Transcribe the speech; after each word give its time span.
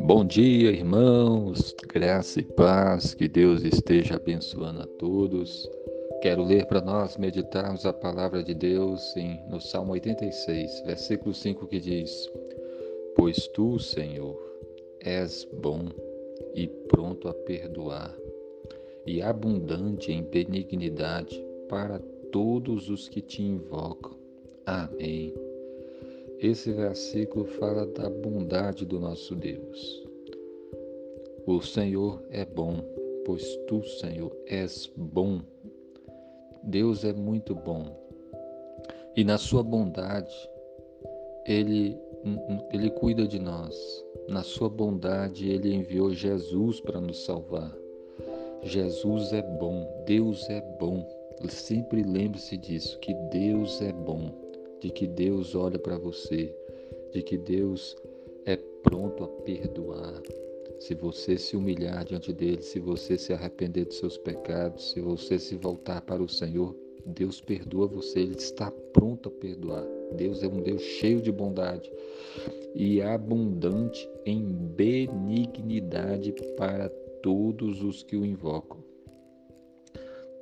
Bom 0.00 0.24
dia, 0.24 0.70
irmãos, 0.70 1.74
graça 1.88 2.40
e 2.40 2.42
paz, 2.42 3.14
que 3.14 3.28
Deus 3.28 3.62
esteja 3.62 4.16
abençoando 4.16 4.82
a 4.82 4.86
todos. 4.98 5.70
Quero 6.22 6.42
ler 6.42 6.66
para 6.66 6.80
nós 6.80 7.16
meditarmos 7.16 7.86
a 7.86 7.92
palavra 7.92 8.42
de 8.42 8.52
Deus 8.52 9.16
em, 9.16 9.40
no 9.48 9.60
Salmo 9.60 9.92
86, 9.92 10.82
versículo 10.86 11.32
5, 11.32 11.68
que 11.68 11.78
diz: 11.78 12.28
Pois 13.14 13.46
tu, 13.48 13.78
Senhor, 13.78 14.36
és 15.00 15.46
bom 15.62 15.88
e 16.54 16.66
pronto 16.66 17.28
a 17.28 17.34
perdoar, 17.34 18.12
e 19.06 19.22
abundante 19.22 20.10
em 20.10 20.24
benignidade 20.24 21.40
para 21.68 22.00
todos 22.32 22.90
os 22.90 23.08
que 23.08 23.20
te 23.20 23.42
invocam. 23.42 24.25
Amém. 24.66 25.32
Esse 26.40 26.72
versículo 26.72 27.44
fala 27.44 27.86
da 27.86 28.10
bondade 28.10 28.84
do 28.84 28.98
nosso 28.98 29.36
Deus. 29.36 30.04
O 31.46 31.62
Senhor 31.62 32.20
é 32.30 32.44
bom, 32.44 32.82
pois 33.24 33.44
tu, 33.68 33.84
Senhor, 33.84 34.36
és 34.44 34.90
bom. 34.96 35.40
Deus 36.64 37.04
é 37.04 37.12
muito 37.12 37.54
bom. 37.54 37.96
E 39.14 39.22
na 39.22 39.38
sua 39.38 39.62
bondade, 39.62 40.34
ele 41.46 41.96
ele 42.72 42.90
cuida 42.90 43.24
de 43.24 43.38
nós. 43.38 44.04
Na 44.28 44.42
sua 44.42 44.68
bondade, 44.68 45.48
ele 45.48 45.72
enviou 45.72 46.10
Jesus 46.10 46.80
para 46.80 47.00
nos 47.00 47.24
salvar. 47.24 47.72
Jesus 48.64 49.32
é 49.32 49.42
bom, 49.42 50.02
Deus 50.04 50.50
é 50.50 50.60
bom. 50.80 51.06
Sempre 51.48 52.02
lembre-se 52.02 52.56
disso, 52.56 52.98
que 52.98 53.14
Deus 53.30 53.80
é 53.80 53.92
bom 53.92 54.45
de 54.86 54.92
que 54.92 55.06
Deus 55.08 55.56
olha 55.56 55.80
para 55.80 55.98
você, 55.98 56.54
de 57.12 57.20
que 57.20 57.36
Deus 57.36 57.96
é 58.44 58.56
pronto 58.84 59.24
a 59.24 59.28
perdoar. 59.42 60.22
Se 60.78 60.94
você 60.94 61.36
se 61.36 61.56
humilhar 61.56 62.04
diante 62.04 62.32
dele, 62.32 62.62
se 62.62 62.78
você 62.78 63.18
se 63.18 63.32
arrepender 63.32 63.86
dos 63.86 63.98
seus 63.98 64.16
pecados, 64.16 64.92
se 64.92 65.00
você 65.00 65.40
se 65.40 65.56
voltar 65.56 66.02
para 66.02 66.22
o 66.22 66.28
Senhor, 66.28 66.72
Deus 67.04 67.40
perdoa 67.40 67.88
você, 67.88 68.20
ele 68.20 68.36
está 68.36 68.70
pronto 68.92 69.28
a 69.28 69.32
perdoar. 69.32 69.84
Deus 70.12 70.44
é 70.44 70.46
um 70.46 70.62
Deus 70.62 70.82
cheio 70.82 71.20
de 71.20 71.32
bondade 71.32 71.90
e 72.72 73.02
abundante 73.02 74.08
em 74.24 74.40
benignidade 74.40 76.32
para 76.56 76.88
todos 77.24 77.82
os 77.82 78.04
que 78.04 78.16
o 78.16 78.24
invocam 78.24 78.85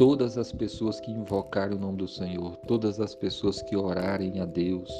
todas 0.00 0.38
as 0.38 0.50
pessoas 0.50 0.98
que 0.98 1.10
invocarem 1.10 1.76
o 1.76 1.78
nome 1.78 1.98
do 1.98 2.08
Senhor, 2.08 2.56
todas 2.66 2.98
as 2.98 3.14
pessoas 3.14 3.60
que 3.60 3.76
orarem 3.76 4.40
a 4.40 4.46
Deus 4.46 4.90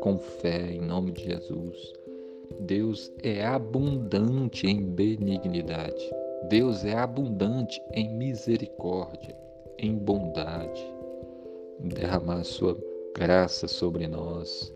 com 0.00 0.18
fé 0.18 0.72
em 0.72 0.80
nome 0.80 1.12
de 1.12 1.22
Jesus. 1.22 1.92
Deus 2.58 3.12
é 3.22 3.46
abundante 3.46 4.66
em 4.66 4.82
benignidade. 4.82 6.10
Deus 6.48 6.84
é 6.84 6.98
abundante 6.98 7.80
em 7.92 8.12
misericórdia, 8.12 9.36
em 9.78 9.94
bondade. 9.94 10.84
Derramar 11.78 12.42
sua 12.42 12.76
graça 13.16 13.68
sobre 13.68 14.08
nós. 14.08 14.74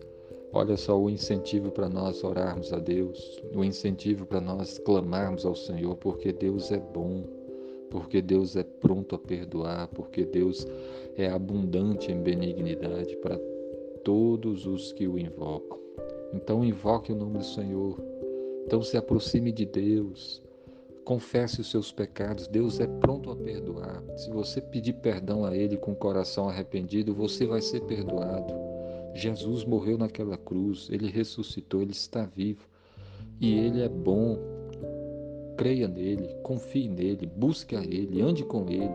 Olha 0.53 0.77
só 0.77 0.97
o 0.97 1.11
incentivo 1.11 1.73
para 1.73 1.89
nós 1.89 2.23
orarmos 2.23 2.73
a 2.73 2.79
Deus, 2.79 3.43
o 3.53 3.65
incentivo 3.65 4.25
para 4.25 4.41
nós 4.41 4.79
clamarmos 4.79 5.45
ao 5.45 5.57
Senhor, 5.57 5.97
porque 5.97 6.33
Deus 6.33 6.71
é 6.71 6.79
bom 6.79 7.25
porque 7.91 8.21
Deus 8.21 8.57
é 8.57 8.63
pronto 8.63 9.15
a 9.15 9.19
perdoar, 9.19 9.89
porque 9.89 10.25
Deus 10.25 10.67
é 11.17 11.29
abundante 11.29 12.11
em 12.11 12.23
benignidade 12.23 13.17
para 13.17 13.39
todos 14.03 14.67
os 14.67 14.93
que 14.93 15.07
o 15.07 15.19
invocam. 15.19 15.79
Então 16.33 16.65
invoque 16.65 17.13
o 17.13 17.17
nome 17.17 17.39
do 17.39 17.45
Senhor. 17.45 17.99
Então 18.67 18.83
se 18.83 18.97
aproxime 18.97 19.53
de 19.53 19.65
Deus. 19.65 20.43
Confesse 21.05 21.61
os 21.61 21.71
seus 21.71 21.93
pecados. 21.93 22.49
Deus 22.49 22.81
é 22.81 22.87
pronto 22.87 23.31
a 23.31 23.37
perdoar. 23.37 24.03
Se 24.17 24.31
você 24.31 24.61
pedir 24.61 24.95
perdão 24.95 25.45
a 25.45 25.55
Ele 25.57 25.77
com 25.77 25.93
o 25.93 25.97
coração 25.97 26.49
arrependido, 26.49 27.15
você 27.15 27.47
vai 27.47 27.61
ser 27.61 27.83
perdoado. 27.83 28.53
Jesus 29.15 29.65
morreu 29.65 29.97
naquela 29.97 30.37
cruz, 30.37 30.89
ele 30.91 31.09
ressuscitou, 31.09 31.81
ele 31.81 31.93
está 31.93 32.25
vivo. 32.25 32.67
E 33.41 33.55
ele 33.55 33.81
é 33.83 33.89
bom, 33.89 34.37
Creia 35.57 35.87
nele, 35.87 36.29
confie 36.43 36.89
nele, 36.89 37.27
busque 37.27 37.77
a 37.77 37.83
ele, 37.83 38.21
ande 38.21 38.45
com 38.45 38.69
ele 38.69 38.95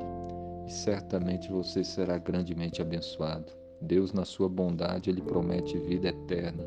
e 0.67 0.71
certamente 0.71 1.49
você 1.49 1.83
será 1.83 2.17
grandemente 2.17 2.81
abençoado. 2.81 3.51
Deus, 3.81 4.11
na 4.11 4.25
sua 4.25 4.49
bondade, 4.49 5.09
ele 5.09 5.21
promete 5.21 5.77
vida 5.77 6.09
eterna, 6.09 6.63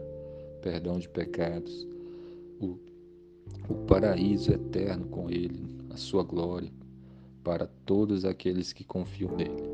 perdão 0.62 0.98
de 0.98 1.08
pecados, 1.08 1.86
o, 2.58 2.78
o 3.68 3.74
paraíso 3.86 4.50
eterno 4.52 5.06
com 5.06 5.30
ele, 5.30 5.66
a 5.90 5.96
sua 5.96 6.22
glória 6.22 6.70
para 7.44 7.66
todos 7.84 8.24
aqueles 8.24 8.72
que 8.72 8.84
confiam 8.84 9.36
nele. 9.36 9.70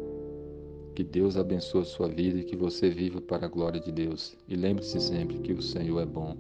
Que 0.95 1.05
Deus 1.05 1.37
abençoe 1.37 1.83
a 1.83 1.85
sua 1.85 2.09
vida 2.09 2.41
e 2.41 2.45
que 2.45 2.57
você 2.57 2.91
viva 2.91 3.21
para 3.21 3.47
a 3.47 3.49
glória 3.49 3.81
de 3.81 3.93
Deus. 3.93 4.37
E 4.49 4.57
lembre-se 4.57 5.01
sempre 5.01 5.39
que 5.39 5.53
o 5.53 5.63
Senhor 5.63 6.01
é 6.01 6.07
bom 6.07 6.37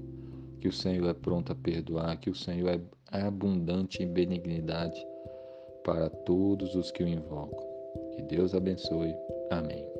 que 0.58 0.68
o 0.68 0.72
Senhor 0.72 1.08
é 1.08 1.14
pronto 1.14 1.52
a 1.52 1.54
perdoar, 1.54 2.18
que 2.18 2.30
o 2.30 2.34
Senhor 2.34 2.80
é 3.12 3.20
abundante 3.20 4.02
em 4.02 4.12
benignidade 4.12 5.00
para 5.84 6.10
todos 6.10 6.74
os 6.74 6.90
que 6.90 7.02
o 7.02 7.08
invocam. 7.08 7.66
Que 8.14 8.22
Deus 8.22 8.54
abençoe. 8.54 9.14
Amém. 9.50 9.97